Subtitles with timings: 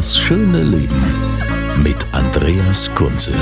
[0.00, 0.96] Das schöne Leben
[1.84, 3.34] mit Andreas Kunze.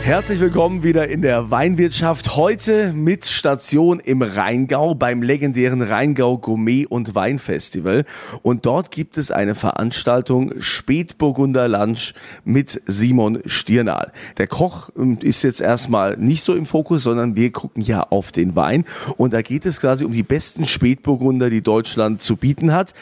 [0.00, 2.34] Herzlich willkommen wieder in der Weinwirtschaft.
[2.34, 8.06] Heute mit Station im Rheingau beim legendären Rheingau Gourmet und Weinfestival.
[8.40, 14.10] Und dort gibt es eine Veranstaltung Spätburgunder Lunch mit Simon Stirnal.
[14.38, 18.32] Der Koch ähm, ist jetzt erstmal nicht so im Fokus, sondern wir gucken ja auf
[18.32, 18.86] den Wein.
[19.18, 22.94] Und da geht es quasi um die besten Spätburgunder, die Deutschland zu bieten hat.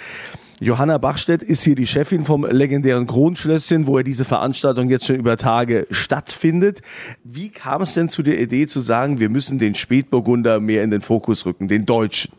[0.63, 5.17] Johanna Bachstedt ist hier die Chefin vom legendären Kronschlösschen, wo ja diese Veranstaltung jetzt schon
[5.17, 6.83] über Tage stattfindet.
[7.25, 10.91] Wie kam es denn zu der Idee zu sagen, wir müssen den Spätburgunder mehr in
[10.91, 12.33] den Fokus rücken, den deutschen?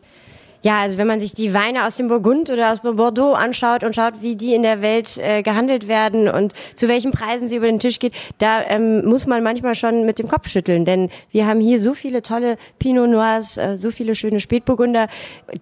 [0.62, 3.96] Ja, also wenn man sich die Weine aus dem Burgund oder aus Bordeaux anschaut und
[3.96, 7.66] schaut, wie die in der Welt äh, gehandelt werden und zu welchen Preisen sie über
[7.66, 11.46] den Tisch geht, da ähm, muss man manchmal schon mit dem Kopf schütteln, denn wir
[11.46, 15.08] haben hier so viele tolle Pinot Noirs, äh, so viele schöne Spätburgunder,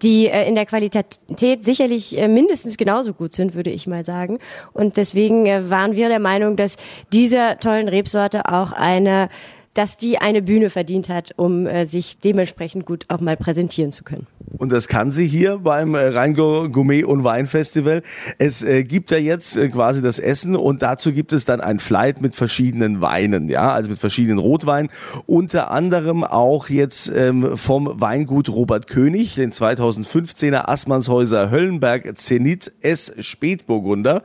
[0.03, 1.17] die äh, in der Qualität
[1.61, 4.37] sicherlich äh, mindestens genauso gut sind, würde ich mal sagen.
[4.73, 6.77] Und deswegen äh, waren wir der Meinung, dass
[7.11, 9.29] dieser tollen Rebsorte auch eine
[9.73, 14.03] dass die eine Bühne verdient hat, um äh, sich dementsprechend gut auch mal präsentieren zu
[14.03, 14.27] können.
[14.57, 18.03] Und das kann sie hier beim äh, Rheingau Gourmet und Weinfestival.
[18.37, 21.79] Es äh, gibt ja jetzt äh, quasi das Essen und dazu gibt es dann ein
[21.79, 24.91] Flight mit verschiedenen Weinen, ja, also mit verschiedenen Rotweinen.
[25.25, 33.13] Unter anderem auch jetzt ähm, vom Weingut Robert König, den 2015er Assmannshäuser Höllenberg Zenit S
[33.19, 34.23] Spätburgunder.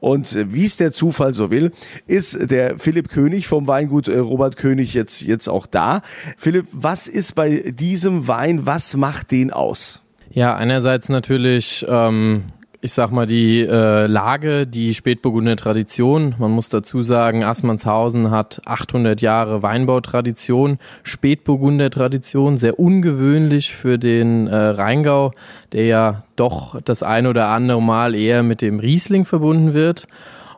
[0.00, 1.72] Und äh, wie es der Zufall so will,
[2.06, 6.02] ist der Philipp König vom Weingut äh, Robert König jetzt, jetzt auch da.
[6.36, 10.02] Philipp, was ist bei diesem Wein, was macht den aus?
[10.30, 12.44] Ja, einerseits natürlich, ähm,
[12.82, 16.34] ich sag mal, die äh, Lage, die Spätburgunder Tradition.
[16.38, 24.46] Man muss dazu sagen, Assmannshausen hat 800 Jahre Weinbautradition, Spätburgunder Tradition, sehr ungewöhnlich für den
[24.46, 25.32] äh, Rheingau,
[25.72, 30.06] der ja doch das ein oder andere Mal eher mit dem Riesling verbunden wird.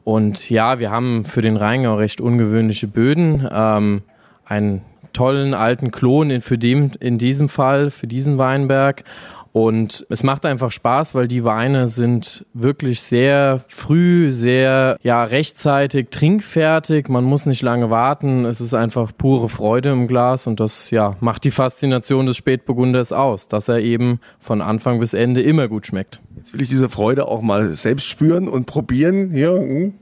[0.02, 3.46] Und ja, wir haben für den Rheingau recht ungewöhnliche Böden.
[3.52, 4.02] Ähm,
[4.48, 4.82] einen
[5.12, 9.04] tollen alten Klon in, für dem, in diesem Fall, für diesen Weinberg.
[9.53, 16.10] Und es macht einfach Spaß, weil die Weine sind wirklich sehr früh, sehr ja rechtzeitig
[16.10, 17.08] trinkfertig.
[17.08, 18.44] Man muss nicht lange warten.
[18.44, 23.10] Es ist einfach pure Freude im Glas und das ja macht die Faszination des Spätburgunders
[23.10, 26.20] aus, dass er eben von Anfang bis Ende immer gut schmeckt.
[26.37, 29.31] Jetzt will ich diese Freude auch mal selbst spüren und probieren.
[29.32, 29.92] Hier.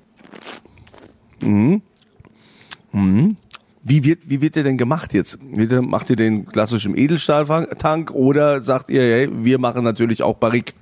[1.41, 1.83] Mhm.
[2.93, 3.37] Mhm.
[3.89, 5.39] Wie wird, wie wird der denn gemacht jetzt?
[5.41, 10.75] Macht ihr den klassisch im Edelstahltank oder sagt ihr, hey, wir machen natürlich auch Barrique?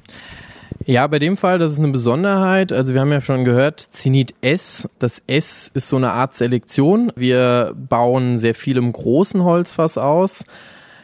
[0.86, 2.72] Ja, bei dem Fall, das ist eine Besonderheit.
[2.72, 4.88] Also wir haben ja schon gehört, Zenit S.
[4.98, 7.12] Das S ist so eine Art Selektion.
[7.14, 10.46] Wir bauen sehr viel im großen Holzfass aus.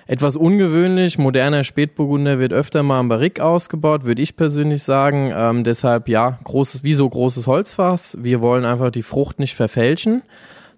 [0.07, 5.33] Etwas ungewöhnlich, moderner Spätburgunder wird öfter mal im Barrique ausgebaut, würde ich persönlich sagen.
[5.37, 8.17] Ähm, deshalb ja, großes, wie so großes Holzfass.
[8.19, 10.23] Wir wollen einfach die Frucht nicht verfälschen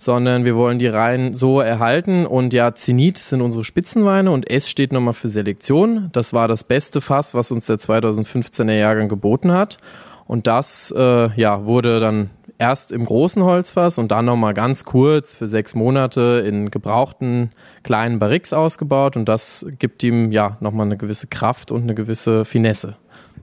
[0.03, 2.27] sondern wir wollen die Reihen so erhalten.
[2.27, 6.11] Und ja, Zenit sind unsere Spitzenweine und S steht nochmal für Selektion.
[6.13, 9.79] Das war das beste Fass, was uns der 2015er Jahrgang geboten hat.
[10.27, 15.35] Und das äh, ja, wurde dann erst im großen Holzfass und dann nochmal ganz kurz
[15.35, 17.51] für sechs Monate in gebrauchten
[17.85, 19.17] kleinen Barriques ausgebaut.
[19.17, 22.97] Und das gibt ihm ja nochmal eine gewisse Kraft und eine gewisse Finesse.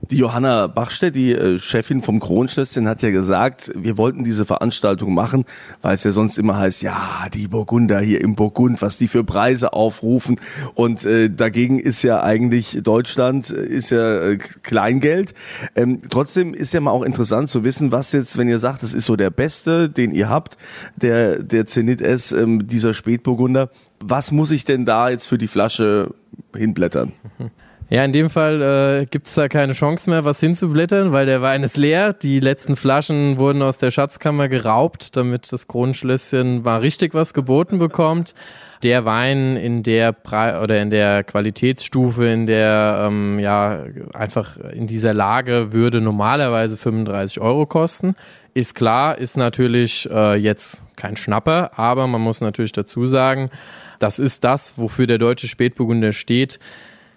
[0.08, 5.12] Die Johanna Bachstedt, die äh, Chefin vom Kronschlösschen, hat ja gesagt, wir wollten diese Veranstaltung
[5.12, 5.44] machen,
[5.82, 9.24] weil es ja sonst immer heißt, ja, die Burgunder hier im Burgund, was die für
[9.24, 10.40] Preise aufrufen.
[10.74, 15.34] Und äh, dagegen ist ja eigentlich Deutschland, äh, ist ja äh, Kleingeld.
[15.76, 18.94] Ähm, trotzdem ist ja mal auch interessant zu wissen, was jetzt, wenn ihr sagt, das
[18.94, 20.56] ist so der beste, den ihr habt,
[20.96, 23.70] der, der Zenit S, ähm, dieser Spätburgunder,
[24.00, 26.14] was muss ich denn da jetzt für die Flasche
[26.56, 27.12] hinblättern?
[27.92, 28.62] Ja, in dem Fall
[29.02, 32.12] äh, gibt es da keine Chance mehr, was hinzublättern, weil der Wein ist leer.
[32.12, 37.80] Die letzten Flaschen wurden aus der Schatzkammer geraubt, damit das Kronenschlösschen mal richtig was geboten
[37.80, 38.36] bekommt.
[38.84, 43.82] Der Wein in der Pre oder in der Qualitätsstufe, in der ähm, ja
[44.14, 48.14] einfach in dieser Lage würde normalerweise 35 Euro kosten.
[48.54, 53.50] Ist klar, ist natürlich äh, jetzt kein Schnapper, aber man muss natürlich dazu sagen,
[53.98, 56.60] das ist das, wofür der deutsche Spätburgunder steht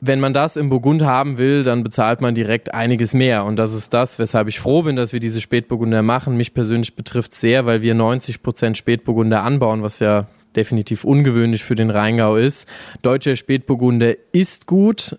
[0.05, 3.45] wenn man das im Burgund haben will, dann bezahlt man direkt einiges mehr.
[3.45, 6.35] Und das ist das, weshalb ich froh bin, dass wir diese Spätburgunder machen.
[6.35, 10.27] Mich persönlich betrifft sehr, weil wir 90 Prozent Spätburgunder anbauen, was ja
[10.57, 12.67] definitiv ungewöhnlich für den Rheingau ist.
[13.01, 15.17] Deutscher Spätburgunder ist gut,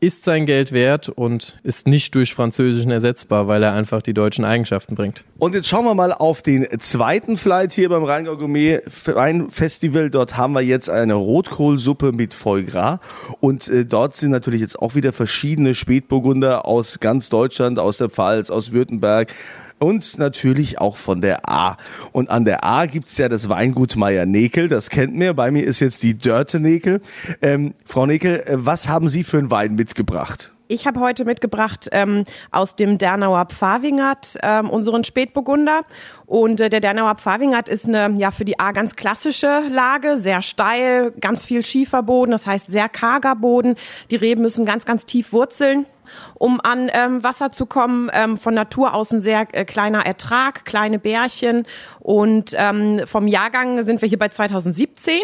[0.00, 4.44] ist sein Geld wert und ist nicht durch Französischen ersetzbar, weil er einfach die deutschen
[4.44, 5.24] Eigenschaften bringt.
[5.38, 10.10] Und jetzt schauen wir mal auf den zweiten Flight hier beim Rheingau Gourmet Wein Festival.
[10.10, 13.00] Dort haben wir jetzt eine Rotkohlsuppe mit Foie Gras
[13.40, 18.08] und äh, dort sind natürlich jetzt auch wieder verschiedene Spätburgunder aus ganz Deutschland, aus der
[18.08, 19.34] Pfalz, aus Württemberg
[19.78, 21.76] und natürlich auch von der A.
[22.12, 25.34] Und an der A gibt's ja das Weingut Meier Nekel, das kennt mir.
[25.34, 27.00] Bei mir ist jetzt die Dörte Nekel.
[27.42, 30.52] Ähm, Frau Nekel, äh, was haben Sie für einen Wein mitgebracht?
[30.70, 35.80] Ich habe heute mitgebracht ähm, aus dem Dernauer Pfavingert ähm, unseren Spätburgunder.
[36.28, 40.42] Und äh, der Dernauer Pfavingert ist eine ja für die A ganz klassische Lage, sehr
[40.42, 43.76] steil, ganz viel Schieferboden, das heißt sehr karger Boden.
[44.10, 45.86] Die Reben müssen ganz, ganz tief wurzeln
[46.34, 48.10] um an ähm, Wasser zu kommen.
[48.12, 51.66] Ähm, von Natur aus ein sehr äh, kleiner Ertrag, kleine Bärchen.
[52.00, 55.14] Und ähm, vom Jahrgang sind wir hier bei 2017.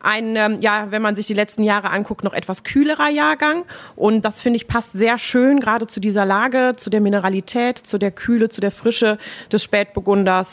[0.00, 3.64] Ein, ähm, ja, wenn man sich die letzten Jahre anguckt, noch etwas kühlerer Jahrgang.
[3.96, 7.98] Und das finde ich passt sehr schön, gerade zu dieser Lage, zu der Mineralität, zu
[7.98, 9.18] der Kühle, zu der Frische
[9.50, 10.47] des Spätburgunders.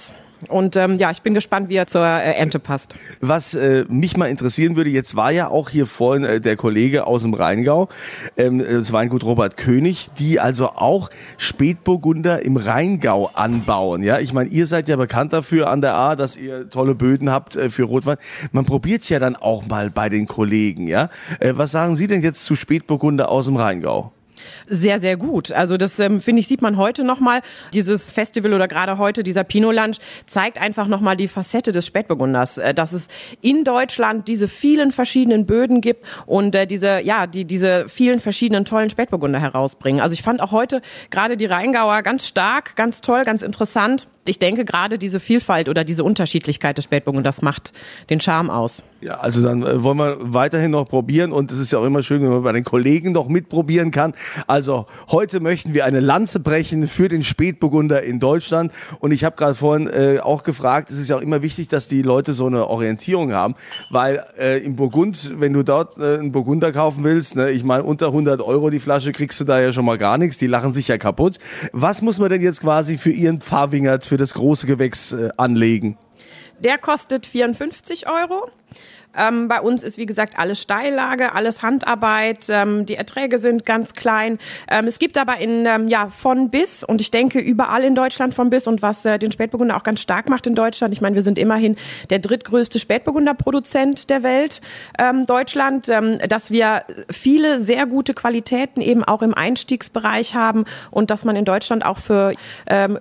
[0.49, 2.95] Und ähm, ja, ich bin gespannt, wie er zur äh, Ente passt.
[3.21, 7.07] Was äh, mich mal interessieren würde, jetzt war ja auch hier vorhin äh, der Kollege
[7.07, 7.89] aus dem Rheingau,
[8.37, 14.03] ähm, das Weingut Robert König, die also auch Spätburgunder im Rheingau anbauen.
[14.03, 17.29] Ja, ich meine, ihr seid ja bekannt dafür an der A, dass ihr tolle Böden
[17.29, 18.17] habt äh, für Rotwein.
[18.51, 20.87] Man probiert ja dann auch mal bei den Kollegen.
[20.87, 21.09] Ja,
[21.39, 24.14] äh, was sagen Sie denn jetzt zu Spätburgunder aus dem Rheingau?
[24.65, 25.51] Sehr, sehr gut.
[25.51, 27.41] Also das ähm, finde ich, sieht man heute nochmal.
[27.73, 32.57] Dieses Festival oder gerade heute dieser Pinot Lunch zeigt einfach nochmal die Facette des Spätburgunders,
[32.57, 33.07] äh, dass es
[33.41, 38.65] in Deutschland diese vielen verschiedenen Böden gibt und äh, diese, ja, die diese vielen verschiedenen
[38.65, 40.01] tollen Spätburgunder herausbringen.
[40.01, 44.39] Also ich fand auch heute gerade die Rheingauer ganz stark, ganz toll, ganz interessant ich
[44.39, 47.71] denke gerade diese Vielfalt oder diese Unterschiedlichkeit des Spätburgunders macht
[48.09, 48.83] den Charme aus.
[49.01, 52.01] Ja, also dann äh, wollen wir weiterhin noch probieren und es ist ja auch immer
[52.01, 54.15] schön, wenn man bei den Kollegen noch mitprobieren kann.
[54.47, 59.35] Also heute möchten wir eine Lanze brechen für den Spätburgunder in Deutschland und ich habe
[59.35, 62.47] gerade vorhin äh, auch gefragt, es ist ja auch immer wichtig, dass die Leute so
[62.47, 63.53] eine Orientierung haben,
[63.91, 67.83] weil äh, im Burgund, wenn du dort äh, einen Burgunder kaufen willst, ne, ich meine
[67.83, 70.73] unter 100 Euro die Flasche kriegst du da ja schon mal gar nichts, die lachen
[70.73, 71.37] sich ja kaputt.
[71.73, 75.97] Was muss man denn jetzt quasi für ihren Pfarrwingert für das große Gewächs äh, anlegen?
[76.59, 78.49] Der kostet 54 Euro.
[79.17, 82.47] Ähm, bei uns ist, wie gesagt, alles Steillage, alles Handarbeit.
[82.49, 84.39] Ähm, die Erträge sind ganz klein.
[84.69, 88.33] Ähm, es gibt aber in, ähm, ja, von bis und ich denke überall in Deutschland
[88.33, 90.93] von bis und was äh, den Spätburgunder auch ganz stark macht in Deutschland.
[90.93, 91.75] Ich meine, wir sind immerhin
[92.09, 94.61] der drittgrößte Spätburgunderproduzent der Welt,
[94.99, 101.09] ähm, Deutschland, ähm, dass wir viele sehr gute Qualitäten eben auch im Einstiegsbereich haben und
[101.09, 102.33] dass man in Deutschland auch für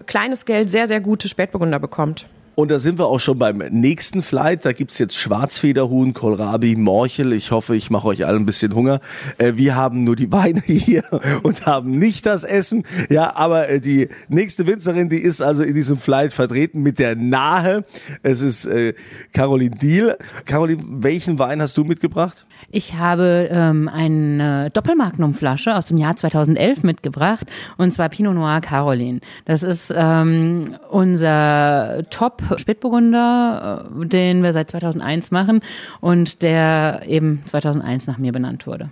[0.06, 2.26] kleines Geld sehr, sehr gute Spätburgunder bekommt.
[2.54, 4.64] Und da sind wir auch schon beim nächsten Flight.
[4.64, 7.32] Da gibt's jetzt Schwarzfederhuhn, Kohlrabi, Morchel.
[7.32, 9.00] Ich hoffe, ich mache euch alle ein bisschen Hunger.
[9.38, 11.02] Äh, wir haben nur die Weine hier
[11.42, 12.84] und haben nicht das Essen.
[13.10, 17.16] Ja, aber äh, die nächste Winzerin, die ist also in diesem Flight vertreten mit der
[17.16, 17.84] Nahe.
[18.22, 18.94] Es ist äh,
[19.32, 20.16] Caroline Diel.
[20.44, 22.46] Caroline, welchen Wein hast du mitgebracht?
[22.70, 27.46] Ich habe ähm, eine Doppelmagnumflasche aus dem Jahr 2011 mitgebracht
[27.76, 29.20] und zwar Pinot Noir Caroline.
[29.44, 35.60] Das ist ähm, unser Top Spätburgunder, äh, den wir seit 2001 machen
[36.00, 38.90] und der eben 2001 nach mir benannt wurde.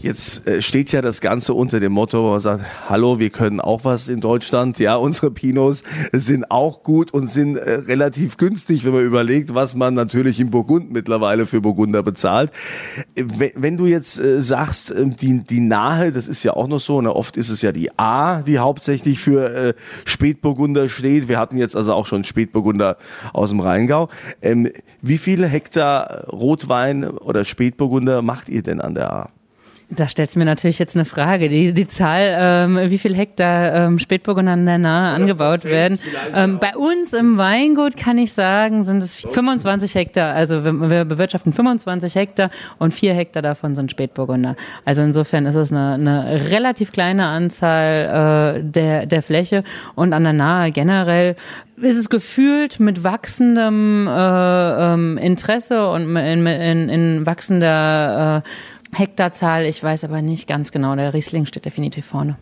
[0.00, 3.60] Jetzt äh, steht ja das Ganze unter dem Motto, wo man sagt, hallo, wir können
[3.60, 4.78] auch was in Deutschland.
[4.78, 9.74] Ja, unsere Pinos sind auch gut und sind äh, relativ günstig, wenn man überlegt, was
[9.74, 12.52] man natürlich in Burgund mittlerweile für Burgunder bezahlt.
[13.14, 17.00] Wenn, du jetzt äh, sagst, äh, die, die Nahe, das ist ja auch noch so,
[17.00, 19.74] ne, oft ist es ja die A, die hauptsächlich für äh,
[20.04, 21.28] Spätburgunder steht.
[21.28, 22.96] Wir hatten jetzt also auch schon Spätburgunder
[23.32, 24.08] aus dem Rheingau.
[24.42, 24.70] Ähm,
[25.02, 29.30] wie viele Hektar Rotwein oder Spätburgunder macht ihr denn an der A?
[29.90, 31.48] Da stellst du mir natürlich jetzt eine Frage.
[31.48, 35.98] Die, die Zahl, ähm, wie viel Hektar ähm, Spätburgunder an der Nahe angebaut werden.
[36.34, 40.34] Ähm, bei uns im Weingut kann ich sagen, sind es 25 Hektar.
[40.34, 44.56] Also wir, wir bewirtschaften 25 Hektar und vier Hektar davon sind Spätburgunder.
[44.84, 49.64] Also insofern ist es eine, eine relativ kleine Anzahl äh, der, der Fläche
[49.94, 51.34] und an der Nahe generell
[51.80, 58.48] ist es gefühlt mit wachsendem äh, ähm, Interesse und in, in, in wachsender äh,
[58.92, 60.96] Hektarzahl, ich weiß aber nicht ganz genau.
[60.96, 62.36] Der Riesling steht definitiv vorne.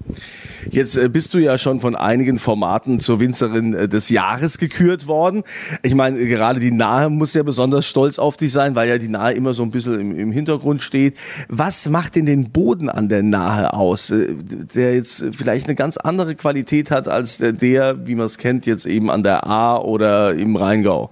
[0.71, 5.07] Jetzt äh, bist du ja schon von einigen Formaten zur Winzerin äh, des Jahres gekürt
[5.07, 5.43] worden.
[5.83, 9.09] Ich meine, gerade die Nahe muss ja besonders stolz auf dich sein, weil ja die
[9.09, 11.17] Nahe immer so ein bisschen im, im Hintergrund steht.
[11.49, 14.35] Was macht denn den Boden an der Nahe aus, äh,
[14.75, 18.67] der jetzt vielleicht eine ganz andere Qualität hat als der, der wie man es kennt,
[18.67, 21.11] jetzt eben an der A oder im Rheingau?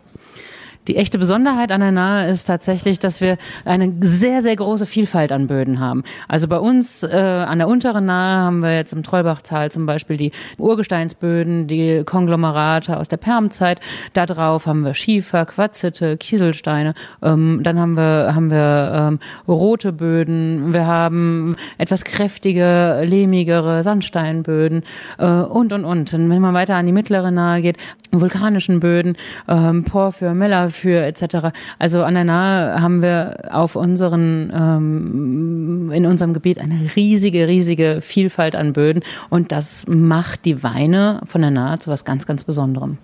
[0.87, 5.33] Die echte Besonderheit an der Nahe ist tatsächlich, dass wir eine sehr, sehr große Vielfalt
[5.33, 6.03] an Böden haben.
[6.29, 10.19] Also bei uns äh, an der unteren Nahe haben wir jetzt im Trollbachtal zum Beispiel
[10.19, 13.81] die Urgesteinsböden, die Konglomerate aus der Permzeit.
[14.13, 16.93] Da drauf haben wir Schiefer, Quarzite, Kieselsteine.
[17.23, 20.75] Ähm, dann haben wir, haben wir ähm, rote Böden.
[20.75, 24.83] Wir haben etwas kräftige, lehmigere Sandsteinböden
[25.19, 26.13] äh, und, und, und.
[26.13, 27.79] Und wenn man weiter an die mittlere Nahe geht,
[28.21, 29.17] vulkanischen Böden,
[29.49, 31.49] ähm, Porphyr, Mella für etc.
[31.79, 37.99] Also an der Nahe haben wir auf unseren ähm, in unserem Gebiet eine riesige, riesige
[38.01, 42.45] Vielfalt an Böden und das macht die Weine von der Nahe zu was ganz, ganz
[42.45, 42.99] Besonderem.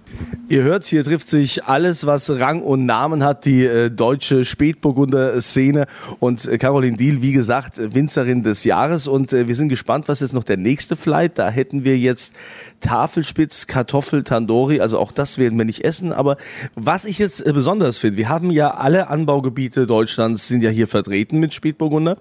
[0.48, 5.86] Ihr hört, hier trifft sich alles, was Rang und Namen hat, die äh, deutsche Spätburgunder-Szene
[6.18, 10.20] und äh, Caroline Diel, wie gesagt, Winzerin des Jahres und äh, wir sind gespannt, was
[10.20, 12.34] jetzt noch der nächste Flight, da hätten wir jetzt
[12.80, 16.36] Tafelspitz, Kartoffel, Tandori, also auch das werden wir nicht essen, aber
[16.74, 20.88] was ich jetzt äh, besonders finde, wir haben ja alle Anbaugebiete Deutschlands sind ja hier
[20.88, 22.18] vertreten mit Spätburgunder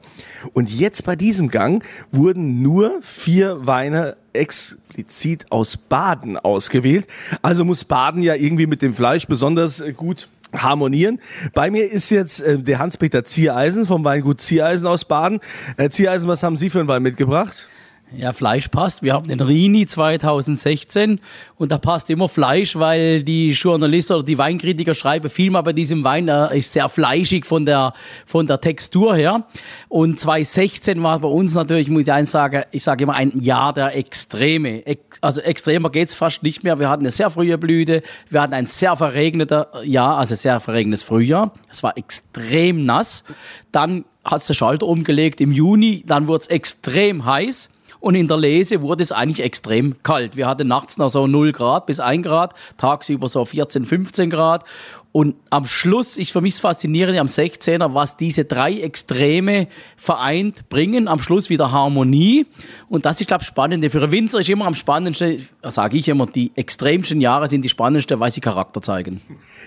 [0.54, 7.08] und jetzt bei diesem Gang wurden nur vier Weine explizit aus Baden ausgewählt.
[7.42, 11.20] Also muss Baden ja irgendwie mit dem Fleisch besonders äh, gut harmonieren.
[11.54, 15.40] Bei mir ist jetzt äh, der Hans-Peter Ziereisen vom Weingut Ziereisen aus Baden.
[15.78, 17.68] Herr Ziereisen, was haben Sie für einen Wein mitgebracht?
[18.12, 19.04] Ja, Fleisch passt.
[19.04, 21.20] Wir haben den Rini 2016
[21.58, 25.74] und da passt immer Fleisch, weil die Journalisten oder die Weinkritiker schreiben viel mal bei
[25.74, 27.94] diesem Wein, er ist sehr fleischig von der,
[28.26, 29.46] von der Textur her.
[29.90, 33.74] Und 2016 war bei uns natürlich, muss ich eins sagen, ich sage immer ein Jahr
[33.74, 34.84] der Extreme.
[35.22, 36.80] Also extremer geht's fast nicht mehr.
[36.80, 38.02] Wir hatten eine sehr frühe Blüte,
[38.32, 41.54] wir hatten ein sehr verregneter Jahr, also sehr verregnetes Frühjahr.
[41.70, 43.24] Es war extrem nass.
[43.72, 47.70] Dann hat's der Schalter umgelegt im Juni, dann wurde es extrem heiß.
[48.00, 50.38] Und in der Lese wurde es eigentlich extrem kalt.
[50.38, 54.64] Wir hatten nachts noch so 0 Grad bis 1 Grad, tagsüber so 14, 15 Grad.
[55.12, 61.08] Und am Schluss, ich für mich faszinierend am 16er, was diese drei Extreme vereint bringen.
[61.08, 62.46] Am Schluss wieder Harmonie.
[62.90, 63.84] Und das ist, glaube ich, spannend.
[63.92, 68.20] Für Winzer ist immer am spannendsten, sage ich immer, die extremsten Jahre sind die spannendsten,
[68.20, 69.22] weil sie Charakter zeigen.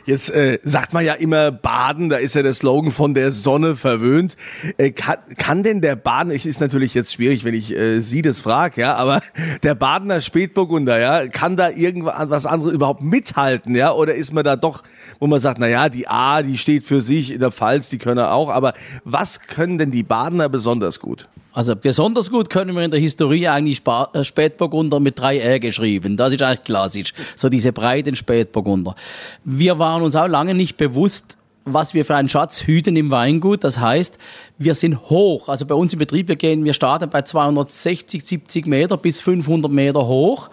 [0.04, 3.76] Jetzt äh, sagt man ja immer Baden, da ist ja der Slogan von der Sonne
[3.76, 4.36] verwöhnt.
[4.78, 8.22] Äh, kann, kann denn der Baden, ich ist natürlich jetzt schwierig, wenn ich äh, Sie
[8.22, 9.20] das frage, ja, aber
[9.62, 14.56] der Badener Spätburgunder, ja, kann da irgendwas anderes überhaupt mithalten, ja, oder ist man da
[14.56, 14.82] doch,
[15.20, 17.98] wo man sagt, na ja, die A, die steht für sich in der Pfalz, die
[17.98, 21.28] können auch, aber was können denn die Badener besonders gut?
[21.52, 26.16] Also besonders gut können wir in der Historie eigentlich äh, Spätburgunder mit drei R geschrieben.
[26.16, 27.12] Das ist eigentlich klassisch.
[27.36, 28.94] So diese breiten Spätburgunder.
[29.44, 33.64] Wir waren uns auch lange nicht bewusst, was wir für einen Schatz hüten im Weingut.
[33.64, 34.18] Das heißt,
[34.58, 35.48] wir sind hoch.
[35.48, 39.70] Also bei uns im Betrieb, wir gehen, wir starten bei 260, 70 Meter bis 500
[39.70, 40.50] Meter hoch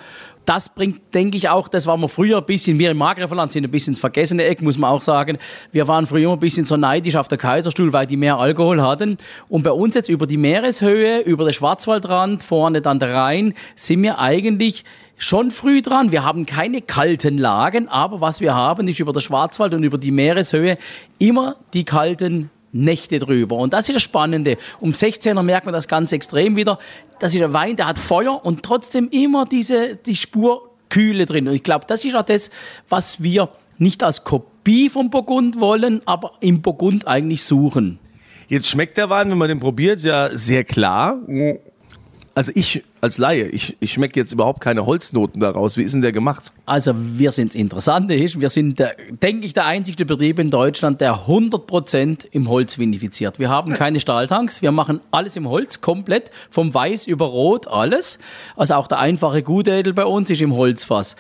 [0.50, 3.66] das bringt, denke ich, auch, das war wir früher ein bisschen, wir im Magreverland sind
[3.66, 5.38] ein bisschen ins vergessene Eck, muss man auch sagen.
[5.72, 9.18] Wir waren früher ein bisschen so neidisch auf der Kaiserstuhl, weil die mehr Alkohol hatten.
[9.48, 14.02] Und bei uns jetzt über die Meereshöhe, über den Schwarzwaldrand, vorne dann der Rhein, sind
[14.02, 14.86] wir eigentlich
[15.18, 16.12] schon früh dran.
[16.12, 20.00] Wir haben keine kalten Lagen, aber was wir haben, ist über der Schwarzwald und über
[20.00, 20.80] die Meereshöhe
[21.20, 23.58] immer die kalten Nächte drüber.
[23.58, 24.58] Und das ist das Spannende.
[24.80, 26.80] Um 16er merkt man das ganz extrem wieder.
[27.20, 31.48] Das ist ein Wein, der hat Feuer und trotzdem immer diese, die Spur Kühle drin.
[31.48, 32.50] Und ich glaube, das ist auch das,
[32.90, 38.00] was wir nicht als Kopie vom Burgund wollen, aber im Burgund eigentlich suchen.
[38.48, 41.18] Jetzt schmeckt der Wein, wenn man den probiert, ja sehr klar.
[42.34, 45.78] Also ich als Laie, ich, ich schmecke jetzt überhaupt keine Holznoten daraus.
[45.78, 46.52] Wie ist denn der gemacht?
[46.66, 51.02] Also wir sind Interessante ist, wir sind, der, denke ich, der einzige Betrieb in Deutschland,
[51.02, 53.40] der 100% im Holz vinifiziert.
[53.40, 58.20] Wir haben keine Stahltanks, wir machen alles im Holz, komplett, vom Weiß über Rot, alles.
[58.56, 61.16] Also auch der einfache Gutedel bei uns ist im Holzfass.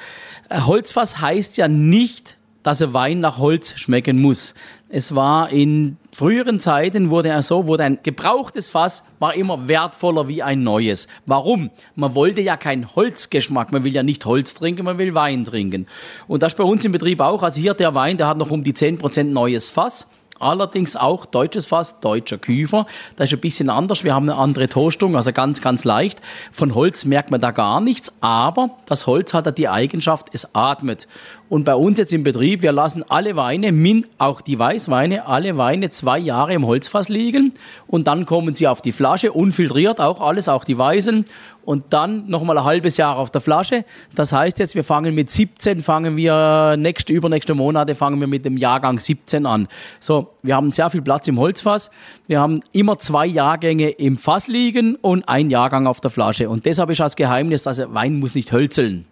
[0.49, 2.38] Äh, Holzfass heißt ja nicht
[2.69, 4.53] dass ein Wein nach Holz schmecken muss.
[4.89, 10.27] Es war in früheren Zeiten wurde er so, wurde ein gebrauchtes Fass war immer wertvoller
[10.27, 11.07] wie ein neues.
[11.25, 11.71] Warum?
[11.95, 13.71] Man wollte ja keinen Holzgeschmack.
[13.71, 15.87] Man will ja nicht Holz trinken, man will Wein trinken.
[16.27, 17.41] Und das bei uns im Betrieb auch.
[17.41, 20.07] Also hier der Wein, der hat noch um die 10% neues Fass.
[20.39, 22.87] Allerdings auch deutsches Fass, deutscher Küfer.
[23.17, 24.03] Das ist ein bisschen anders.
[24.03, 26.19] Wir haben eine andere Toastung, also ganz, ganz leicht.
[26.51, 31.07] Von Holz merkt man da gar nichts, aber das Holz hat die Eigenschaft, es atmet.
[31.49, 33.73] Und bei uns jetzt im Betrieb, wir lassen alle Weine,
[34.19, 37.53] auch die Weißweine, alle Weine zwei Jahre im Holzfass liegen
[37.87, 41.25] und dann kommen sie auf die Flasche, unfiltriert auch alles, auch die Weißen
[41.69, 43.85] und dann nochmal ein halbes Jahr auf der Flasche.
[44.15, 48.43] Das heißt jetzt, wir fangen mit 17, fangen wir nächste, übernächste Monate fangen wir mit
[48.43, 49.67] dem Jahrgang 17 an.
[49.99, 51.91] So, wir haben sehr viel Platz im Holzfass.
[52.25, 56.49] Wir haben immer zwei Jahrgänge im Fass liegen und ein Jahrgang auf der Flasche.
[56.49, 59.05] Und deshalb ist das Geheimnis, dass Wein muss nicht hölzeln.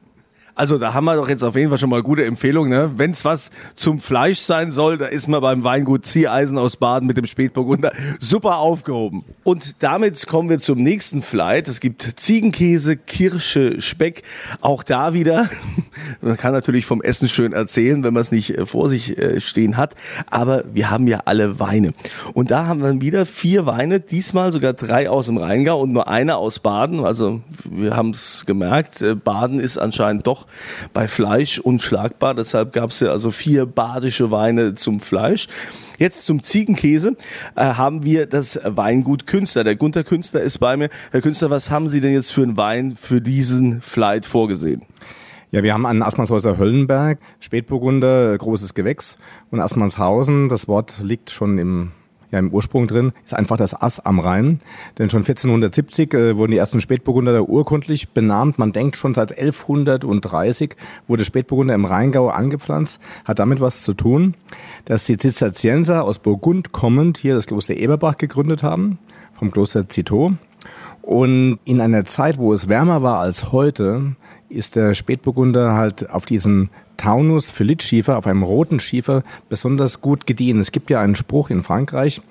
[0.58, 2.72] Also da haben wir doch jetzt auf jeden Fall schon mal gute Empfehlungen.
[2.72, 2.92] Ne?
[2.96, 7.06] Wenn es was zum Fleisch sein soll, da ist man beim Weingut Zieheisen aus Baden
[7.06, 9.24] mit dem Spätburgunder super aufgehoben.
[9.44, 11.68] Und damit kommen wir zum nächsten Flight.
[11.68, 14.24] Es gibt Ziegenkäse, Kirsche, Speck.
[14.60, 15.48] Auch da wieder,
[16.22, 19.40] man kann natürlich vom Essen schön erzählen, wenn man es nicht äh, vor sich äh,
[19.42, 19.94] stehen hat.
[20.28, 21.94] Aber wir haben ja alle Weine.
[22.34, 26.08] Und da haben wir wieder vier Weine, diesmal sogar drei aus dem Rheingau und nur
[26.08, 27.06] einer aus Baden.
[27.06, 30.47] Also wir haben es gemerkt, äh, Baden ist anscheinend doch
[30.94, 32.36] bei Fleisch unschlagbar.
[32.36, 35.48] Deshalb gab es ja also vier badische Weine zum Fleisch.
[35.98, 37.16] Jetzt zum Ziegenkäse
[37.56, 39.64] äh, haben wir das Weingut Künstler.
[39.64, 40.90] Der Gunter Künstler ist bei mir.
[41.12, 44.84] Herr Künstler, was haben Sie denn jetzt für einen Wein für diesen Flight vorgesehen?
[45.50, 49.18] Ja, wir haben einen Assmannshäuser Höllenberg, Spätburgunder, großes Gewächs
[49.50, 50.50] und Assmannshausen.
[50.50, 51.92] Das Wort liegt schon im
[52.32, 54.60] ja im Ursprung drin, ist einfach das Ass am Rhein.
[54.98, 58.60] Denn schon 1470 äh, wurden die ersten Spätburgunder da urkundlich benannt.
[58.60, 60.76] Man denkt schon seit 1130
[61.08, 63.00] wurde Spätburgunder im Rheingau angepflanzt.
[63.26, 64.36] Hat damit was zu tun,
[64.86, 69.00] dass die Zisterzienser aus Burgund kommend hier das Kloster Eberbach gegründet haben,
[69.34, 70.34] vom Kloster Citeaux.
[71.02, 74.16] Und in einer Zeit, wo es wärmer war als heute,
[74.50, 80.60] ist der Spätburgunder halt auf diesen Taunus Phyllit-Schiefer, auf einem roten Schiefer, besonders gut gediehen.
[80.60, 82.22] Es gibt ja einen Spruch in Frankreich,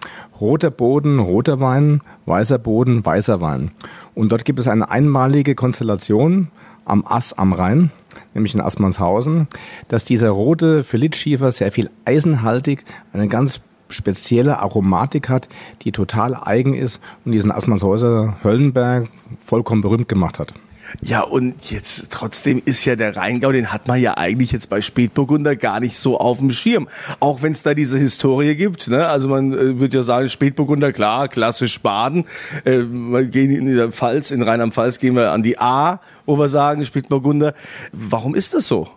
[0.40, 3.70] roter Boden, roter Wein, weißer Boden, weißer Wein.
[4.14, 6.48] Und dort gibt es eine einmalige Konstellation
[6.84, 7.90] am Ass am Rhein,
[8.34, 9.48] nämlich in Assmannshausen,
[9.88, 15.48] dass dieser rote Phyllit-Schiefer sehr viel eisenhaltig, eine ganz spezielle Aromatik hat,
[15.82, 19.08] die total eigen ist und diesen Assmannshäuser Höllenberg
[19.40, 20.54] vollkommen berühmt gemacht hat.
[21.02, 24.80] Ja, und jetzt trotzdem ist ja der Rheingau, den hat man ja eigentlich jetzt bei
[24.80, 26.88] Spätburgunder gar nicht so auf dem Schirm.
[27.20, 28.88] Auch wenn es da diese Historie gibt.
[28.88, 29.06] Ne?
[29.06, 32.24] Also man äh, würde ja sagen, Spätburgunder, klar, klassisch Baden.
[32.64, 36.48] Äh, wir gehen in der Pfalz, in Rheinland-Pfalz gehen wir an die A, wo wir
[36.48, 37.54] sagen, Spätburgunder.
[37.92, 38.88] Warum ist das so?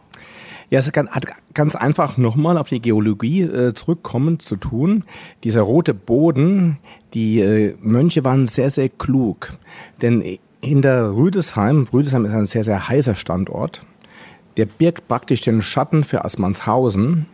[0.70, 5.04] Ja, es hat ganz einfach nochmal auf die Geologie äh, zurückkommen zu tun.
[5.44, 6.78] Dieser rote Boden,
[7.16, 9.58] die äh, Mönche waren sehr, sehr klug.
[10.04, 10.24] Denn
[10.62, 13.84] hinter Rüdesheim, Rüdesheim ist ein sehr, sehr heißer Standort,
[14.58, 17.28] der birgt praktisch den Schatten für Assmannshausen.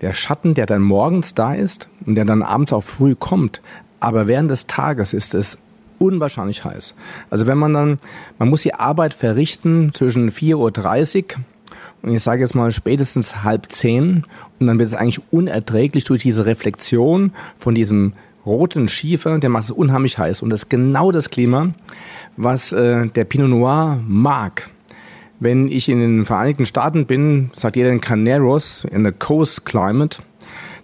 [0.00, 3.60] Der Schatten, der dann morgens da ist und der dann abends auch früh kommt.
[4.00, 5.58] Aber während des Tages ist es
[5.98, 6.94] unwahrscheinlich heiß.
[7.30, 7.98] Also wenn man dann,
[8.38, 11.44] man muss die Arbeit verrichten zwischen 4.30 Uhr
[12.02, 14.24] und ich sage jetzt mal spätestens halb zehn
[14.58, 18.12] und dann wird es eigentlich unerträglich durch diese Reflexion von diesem
[18.46, 21.70] roten Schiefer, der macht es unheimlich heiß und das ist genau das Klima,
[22.36, 24.70] was äh, der Pinot Noir mag.
[25.40, 30.18] Wenn ich in den Vereinigten Staaten bin, sagt jeder in Caneros, in der Coast Climate,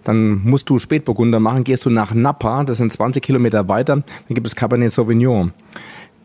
[0.03, 4.05] dann musst du Spätburgunder machen, gehst du nach Napa, das sind 20 Kilometer weiter, dann
[4.35, 5.53] gibt es Cabernet Sauvignon.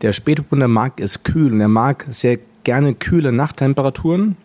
[0.01, 4.35] Der Spätburgunder mag es kühl und er mag sehr gerne kühle Nachttemperaturen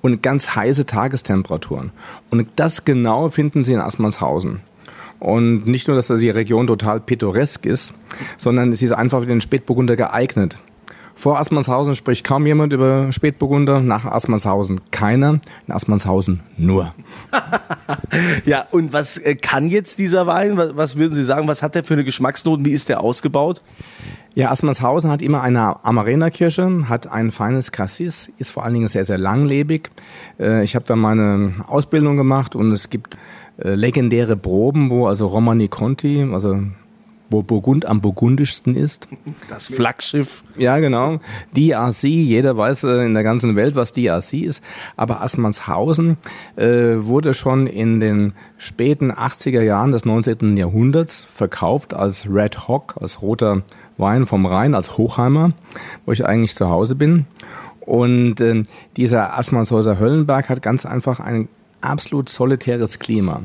[0.00, 1.90] und ganz heiße Tagestemperaturen.
[2.30, 4.60] Und das genau finden Sie in Assmannshausen.
[5.20, 7.94] Und nicht nur, dass die Region total pittoresk ist,
[8.36, 10.58] sondern sie ist einfach für den Spätburgunder geeignet.
[11.16, 16.92] Vor Assmannshausen spricht kaum jemand über Spätburgunder, nach Assmannshausen keiner, in Assmannshausen nur.
[18.44, 20.56] ja, und was äh, kann jetzt dieser Wein?
[20.56, 21.46] Was würden Sie sagen?
[21.46, 22.64] Was hat der für eine Geschmacksnoten?
[22.64, 23.62] Wie ist der ausgebaut?
[24.34, 29.04] Ja, Assmannshausen hat immer eine Amarena-Kirsche, hat ein feines Cassis, ist vor allen Dingen sehr,
[29.04, 29.90] sehr langlebig.
[30.40, 33.16] Äh, ich habe da meine Ausbildung gemacht und es gibt
[33.56, 36.58] legendäre Proben, wo also Romani Conti, also
[37.30, 39.08] wo Burgund am burgundischsten ist.
[39.48, 40.44] Das Flaggschiff.
[40.56, 41.20] Ja, genau.
[41.56, 44.62] DRC, jeder weiß äh, in der ganzen Welt, was DRC ist.
[44.96, 46.16] Aber Assmannshausen
[46.56, 50.56] äh, wurde schon in den späten 80er Jahren des 19.
[50.56, 53.62] Jahrhunderts verkauft als Red Hawk, als roter
[53.96, 55.52] Wein vom Rhein, als Hochheimer,
[56.04, 57.26] wo ich eigentlich zu Hause bin.
[57.80, 58.62] Und äh,
[58.96, 61.48] dieser Assmannshäuser Höllenberg hat ganz einfach einen
[61.84, 63.42] absolut solitäres Klima.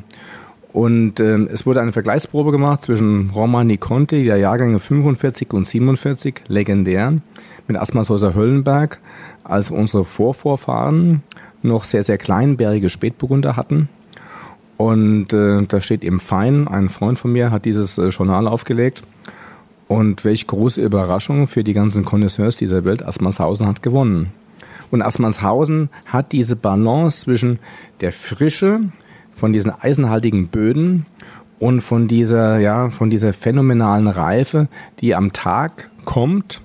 [0.71, 6.43] Und ähm, es wurde eine Vergleichsprobe gemacht zwischen Romani Conti, der Jahrgänge 45 und 47,
[6.47, 7.13] legendär,
[7.67, 8.99] mit Asmarshäuser Höllenberg,
[9.43, 11.23] als unsere Vorvorfahren
[11.63, 13.89] noch sehr, sehr kleinbärige Spätburgunder hatten.
[14.77, 19.03] Und äh, da steht im Fein, ein Freund von mir hat dieses äh, Journal aufgelegt.
[19.87, 24.31] Und welch große Überraschung für die ganzen Connoisseurs dieser Welt, Asmarshausen hat gewonnen.
[24.91, 27.59] Und Asmarshausen hat diese Balance zwischen
[28.01, 28.81] der Frische,
[29.35, 31.05] von diesen eisenhaltigen Böden
[31.59, 34.67] und von dieser, ja, von dieser phänomenalen Reife,
[34.99, 36.61] die am Tag kommt,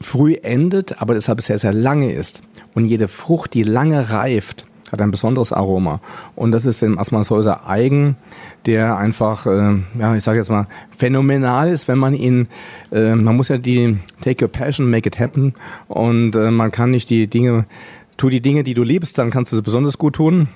[0.00, 2.42] früh endet, aber deshalb sehr, sehr lange ist.
[2.74, 6.00] Und jede Frucht, die lange reift, hat ein besonderes Aroma.
[6.34, 8.16] Und das ist dem Asmanshäuser eigen,
[8.66, 12.48] der einfach, äh, ja, ich sage jetzt mal, phänomenal ist, wenn man ihn,
[12.92, 15.54] äh, man muss ja die Take Your Passion, Make It Happen
[15.88, 17.66] und äh, man kann nicht die Dinge,
[18.16, 20.48] tu die Dinge, die du liebst, dann kannst du sie besonders gut tun.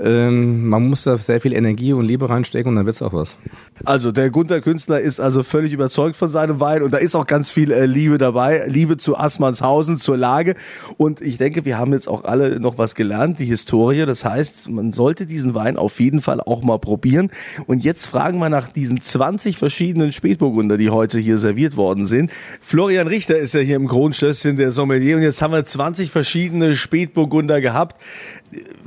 [0.00, 3.36] Ähm, man muss da sehr viel Energie und Liebe reinstecken und dann wird's auch was.
[3.84, 7.26] Also der Gunther Künstler ist also völlig überzeugt von seinem Wein und da ist auch
[7.26, 10.54] ganz viel äh, Liebe dabei, Liebe zu Assmannshausen, zur Lage
[10.98, 14.68] und ich denke, wir haben jetzt auch alle noch was gelernt, die Historie, das heißt,
[14.70, 17.30] man sollte diesen Wein auf jeden Fall auch mal probieren
[17.66, 22.30] und jetzt fragen wir nach diesen 20 verschiedenen Spätburgunder, die heute hier serviert worden sind.
[22.60, 26.76] Florian Richter ist ja hier im Kronschlösschen der Sommelier und jetzt haben wir 20 verschiedene
[26.76, 28.00] Spätburgunder gehabt.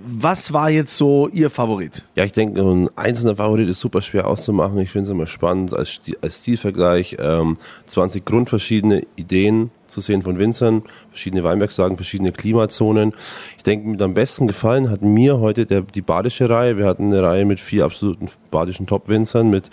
[0.04, 2.08] Was war jetzt so Ihr Favorit?
[2.14, 4.78] Ja, ich denke, ein einzelner Favorit ist super schwer auszumachen.
[4.78, 7.18] Ich finde es immer spannend als, Stil, als Stilvergleich.
[7.20, 13.14] Ähm, 20 grundverschiedene Ideen zu sehen von Winzern, verschiedene Weinbergslagen, verschiedene Klimazonen.
[13.58, 16.78] Ich denke, mit am besten gefallen hat mir heute der, die badische Reihe.
[16.78, 19.72] Wir hatten eine Reihe mit vier absoluten badischen Top-Winzern mit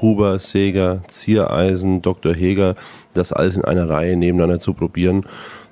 [0.00, 2.32] Huber, Seger, Ziereisen, Dr.
[2.34, 2.76] Heger.
[3.18, 5.24] Das alles in einer Reihe nebeneinander zu probieren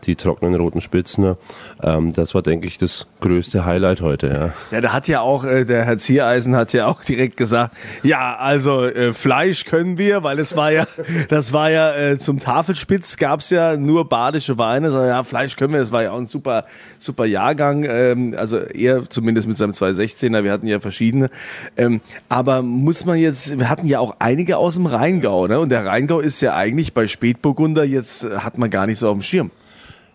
[0.07, 1.37] die trockenen roten Spitzen.
[1.83, 4.29] Ähm, das war, denke ich, das größte Highlight heute.
[4.29, 7.77] Ja, ja da hat ja auch, äh, der Herr Ziereisen hat ja auch direkt gesagt,
[8.03, 10.87] ja, also äh, Fleisch können wir, weil es war ja,
[11.29, 15.73] das war ja äh, zum Tafelspitz gab's ja nur badische Weine, sondern ja, Fleisch können
[15.73, 16.65] wir, das war ja auch ein super,
[16.99, 21.31] super Jahrgang, ähm, also er zumindest mit seinem 216er, wir hatten ja verschiedene.
[21.77, 25.59] Ähm, aber muss man jetzt, wir hatten ja auch einige aus dem Rheingau, ne?
[25.59, 29.09] Und der Rheingau ist ja eigentlich bei Spätburgunder jetzt, äh, hat man gar nicht so
[29.09, 29.51] auf dem Schirm.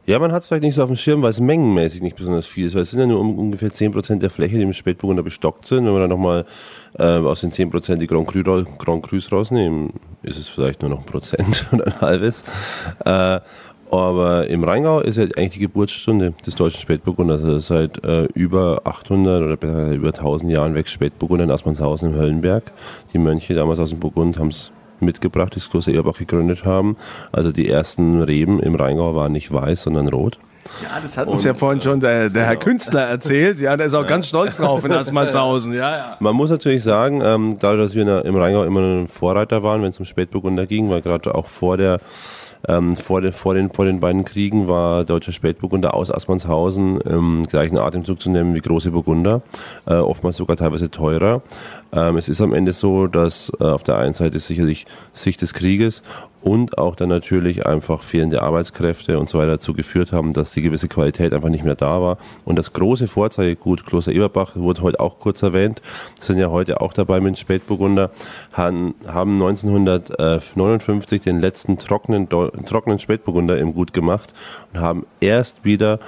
[0.08, 2.48] Ja, man hat es vielleicht nicht so auf dem Schirm, weil es mengenmäßig nicht besonders
[2.48, 5.22] viel ist, weil es sind ja nur um, ungefähr 10% der Fläche, die im Spätburgunder
[5.22, 5.86] bestockt sind.
[5.86, 6.46] Wenn wir dann nochmal
[6.98, 8.42] äh, aus den 10% die Grand, Cru,
[8.80, 12.44] Grand Crus rausnehmen, ist es vielleicht nur noch ein Prozent oder ein halbes.
[13.06, 13.40] Äh,
[13.92, 17.44] aber im Rheingau ist ja eigentlich die Geburtsstunde des deutschen Spätburgunders.
[17.44, 22.16] Also seit äh, über 800 oder besser über 1000 Jahren wächst Spätburgunder in Aspernshausen im
[22.18, 22.72] Höllenberg.
[23.14, 26.98] Die Mönche damals aus dem Burgund haben es mitgebracht, die das Kloster Eberbach gegründet haben.
[27.32, 30.40] Also die ersten Reben im Rheingau waren nicht weiß, sondern rot.
[30.84, 32.66] Ja, das hat uns und, ja vorhin schon der, der Herr genau.
[32.66, 33.60] Künstler erzählt.
[33.60, 34.08] Ja, der ist auch ja.
[34.08, 35.74] ganz stolz drauf in Asmalshausen.
[35.74, 36.18] Ja, ja.
[36.20, 39.90] Man muss natürlich sagen, ähm, dadurch, dass wir im Rheingau immer ein Vorreiter waren, wenn
[39.90, 42.00] es um Spätburgunder ging, weil gerade auch vor der
[42.68, 47.48] ähm, vor, den, vor, den, vor den beiden Kriegen war deutscher Spätburgunder aus Aspernshausen im
[47.48, 49.42] gleichen Atemzug zu nehmen wie große Burgunder,
[49.88, 51.42] äh, oftmals sogar teilweise teurer.
[51.93, 55.54] Ähm, es ist am Ende so, dass äh, auf der einen Seite sicherlich Sicht des
[55.54, 56.04] Krieges
[56.41, 60.62] und auch dann natürlich einfach fehlende Arbeitskräfte und so weiter dazu geführt haben, dass die
[60.62, 62.17] gewisse Qualität einfach nicht mehr da war.
[62.45, 65.82] Und das große Vorzeigegut Kloster Eberbach wurde heute auch kurz erwähnt,
[66.19, 68.12] sind ja heute auch dabei mit Spätburgunder,
[68.54, 74.34] haben 1959 den letzten trockenen, trockenen Spätburgunder im Gut gemacht
[74.73, 75.99] und haben erst wieder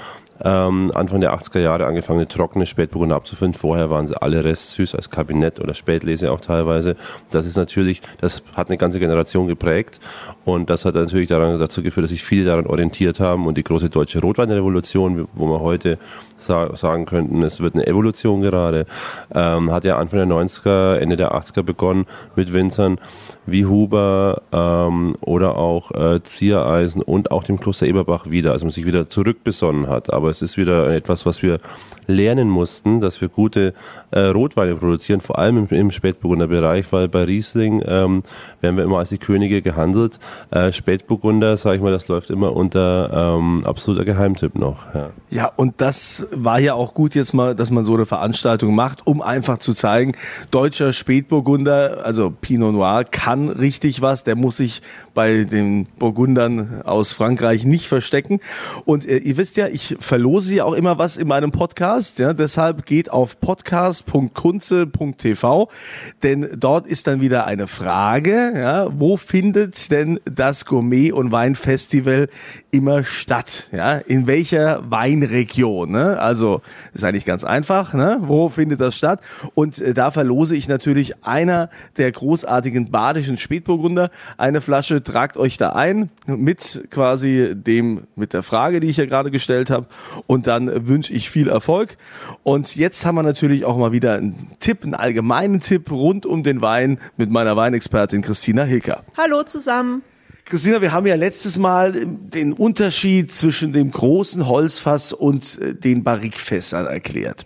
[0.43, 3.53] ähm, Anfang der 80er Jahre angefangen, trockene Spätburgunder abzufüllen.
[3.53, 6.95] Vorher waren sie alle restsüß als Kabinett oder Spätlese auch teilweise.
[7.31, 9.99] Das ist natürlich, das hat eine ganze Generation geprägt
[10.45, 13.63] und das hat natürlich daran, dazu geführt, dass sich viele daran orientiert haben und die
[13.63, 15.97] große deutsche Rotweinrevolution, wo wir heute
[16.37, 18.85] sa sagen könnten, es wird eine Evolution gerade,
[19.33, 22.99] ähm, hat ja Anfang der 90er, Ende der 80er begonnen mit Winzern
[23.45, 28.71] wie Huber ähm, oder auch äh, Ziereisen und auch dem Kloster Eberbach wieder, also man
[28.71, 30.13] sich wieder zurückbesonnen hat.
[30.13, 31.59] Aber es ist wieder etwas, was wir
[32.07, 33.73] lernen mussten, dass wir gute
[34.11, 38.23] äh, Rotweine produzieren, vor allem im, im Spätburgunder Bereich, weil bei Riesling ähm,
[38.61, 40.19] werden wir immer als die Könige gehandelt.
[40.51, 44.93] Äh, Spätburgunder, sage ich mal, das läuft immer unter ähm, absoluter Geheimtipp noch.
[44.93, 45.09] Ja.
[45.29, 49.05] ja, und das war ja auch gut jetzt mal, dass man so eine Veranstaltung macht,
[49.07, 50.13] um einfach zu zeigen,
[50.51, 54.81] deutscher Spätburgunder, also Pinot Noir, kann richtig was, der muss sich
[55.13, 58.39] bei den Burgundern aus Frankreich nicht verstecken.
[58.85, 62.19] Und äh, ihr wisst ja, ich verlose ja auch immer was in meinem Podcast.
[62.19, 65.69] Ja, deshalb geht auf podcast.kunze.tv,
[66.21, 72.29] denn dort ist dann wieder eine Frage, ja, wo findet denn das Gourmet- und Weinfestival
[72.73, 73.67] immer statt?
[73.71, 75.91] Ja, in welcher Weinregion?
[75.91, 76.19] Ne?
[76.19, 76.61] Also
[76.93, 77.93] ist eigentlich ganz einfach.
[77.93, 78.17] Ne?
[78.21, 79.21] Wo findet das statt?
[79.53, 85.03] Und äh, da verlose ich natürlich einer der großartigen badischen Spätburgunder eine Flasche.
[85.03, 89.69] Tragt euch da ein mit quasi dem mit der Frage, die ich ja gerade gestellt
[89.69, 89.85] habe.
[90.25, 91.97] Und dann wünsche ich viel Erfolg.
[92.41, 96.41] Und jetzt haben wir natürlich auch mal wieder einen Tipp, einen allgemeinen Tipp rund um
[96.41, 99.03] den Wein mit meiner Weinexpertin Christina Hilker.
[99.15, 100.01] Hallo zusammen.
[100.45, 106.03] Christina, wir haben ja letztes Mal den Unterschied zwischen dem großen Holzfass und äh, den
[106.03, 107.45] Barrikfässern erklärt.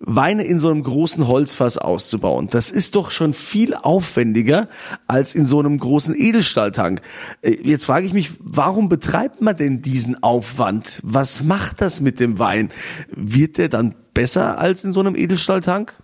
[0.00, 4.68] Weine in so einem großen Holzfass auszubauen, das ist doch schon viel aufwendiger
[5.06, 7.02] als in so einem großen Edelstahltank.
[7.42, 11.00] Äh, jetzt frage ich mich, warum betreibt man denn diesen Aufwand?
[11.02, 12.70] Was macht das mit dem Wein?
[13.10, 15.94] Wird der dann besser als in so einem Edelstahltank?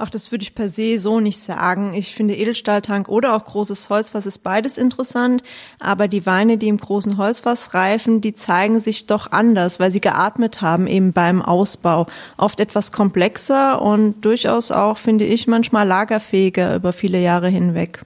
[0.00, 1.92] Ach, das würde ich per se so nicht sagen.
[1.92, 5.42] Ich finde Edelstahltank oder auch großes Holzfass ist beides interessant,
[5.80, 10.00] aber die Weine, die im großen Holzfass reifen, die zeigen sich doch anders, weil sie
[10.00, 12.06] geatmet haben eben beim Ausbau.
[12.36, 18.04] Oft etwas komplexer und durchaus auch, finde ich, manchmal lagerfähiger über viele Jahre hinweg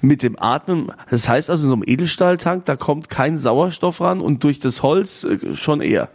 [0.00, 0.92] mit dem Atmen.
[1.10, 4.82] Das heißt also in so einem Edelstahltank, da kommt kein Sauerstoff ran und durch das
[4.82, 6.08] Holz äh, schon eher.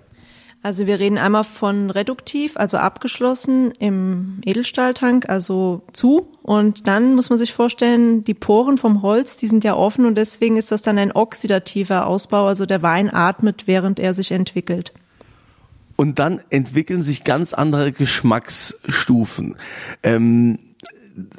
[0.63, 6.27] Also wir reden einmal von reduktiv, also abgeschlossen im Edelstahltank, also zu.
[6.43, 10.15] Und dann muss man sich vorstellen, die Poren vom Holz, die sind ja offen und
[10.15, 12.45] deswegen ist das dann ein oxidativer Ausbau.
[12.45, 14.93] Also der Wein atmet, während er sich entwickelt.
[15.95, 19.55] Und dann entwickeln sich ganz andere Geschmacksstufen.
[20.03, 20.59] Ähm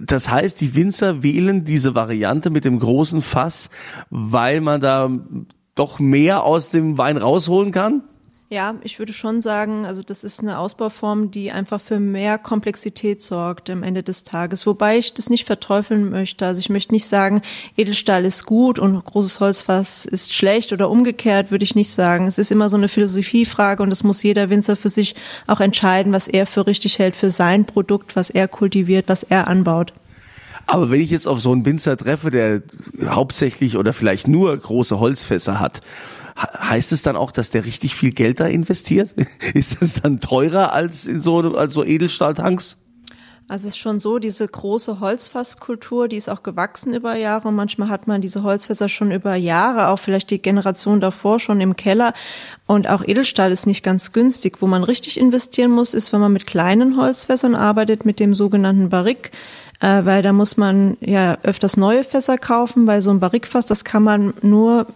[0.00, 3.70] das heißt, die Winzer wählen diese Variante mit dem großen Fass,
[4.10, 5.10] weil man da
[5.74, 8.02] doch mehr aus dem Wein rausholen kann?
[8.52, 13.22] Ja, ich würde schon sagen, also das ist eine Ausbauform, die einfach für mehr Komplexität
[13.22, 14.66] sorgt am Ende des Tages.
[14.66, 16.44] Wobei ich das nicht verteufeln möchte.
[16.44, 17.40] Also ich möchte nicht sagen,
[17.78, 22.26] Edelstahl ist gut und großes Holzfass ist schlecht oder umgekehrt, würde ich nicht sagen.
[22.26, 25.14] Es ist immer so eine Philosophiefrage und das muss jeder Winzer für sich
[25.46, 29.48] auch entscheiden, was er für richtig hält für sein Produkt, was er kultiviert, was er
[29.48, 29.94] anbaut.
[30.66, 32.60] Aber wenn ich jetzt auf so einen Winzer treffe, der
[33.06, 35.80] hauptsächlich oder vielleicht nur große Holzfässer hat,
[36.36, 39.12] heißt es dann auch, dass der richtig viel Geld da investiert?
[39.54, 42.76] Ist das dann teurer als in so, als so Edelstahltanks?
[43.48, 47.52] Also es ist schon so, diese große Holzfasskultur, die ist auch gewachsen über Jahre.
[47.52, 51.76] Manchmal hat man diese Holzfässer schon über Jahre, auch vielleicht die Generation davor schon im
[51.76, 52.14] Keller.
[52.66, 54.62] Und auch Edelstahl ist nicht ganz günstig.
[54.62, 58.88] Wo man richtig investieren muss, ist, wenn man mit kleinen Holzfässern arbeitet, mit dem sogenannten
[58.88, 59.32] Barrique
[59.80, 63.84] äh, weil da muss man ja öfters neue Fässer kaufen, weil so ein Barrikfass, das
[63.84, 64.86] kann man nur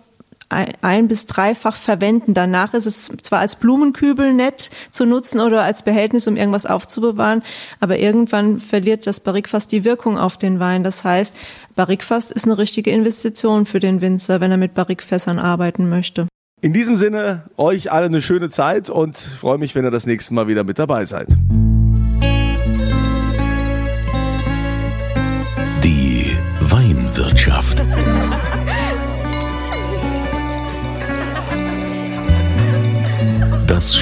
[0.48, 2.34] ein bis dreifach verwenden.
[2.34, 7.42] Danach ist es zwar als Blumenkübel nett zu nutzen oder als Behältnis, um irgendwas aufzubewahren,
[7.80, 10.84] aber irgendwann verliert das Barrikfass die Wirkung auf den Wein.
[10.84, 11.34] Das heißt,
[11.74, 16.26] Barrikfass ist eine richtige Investition für den Winzer, wenn er mit Barrikfässern arbeiten möchte.
[16.62, 20.32] In diesem Sinne, euch alle eine schöne Zeit und freue mich, wenn ihr das nächste
[20.32, 21.28] Mal wieder mit dabei seid.